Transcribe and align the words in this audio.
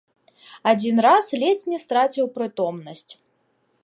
Адзін 0.71 1.01
раз 1.07 1.25
ледзь 1.43 1.67
не 1.73 1.79
страціў 1.85 2.25
прытомнасць. 2.39 3.07